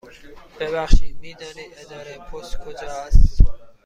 [0.59, 3.41] ببخشید، می دانید اداره پست کجا است؟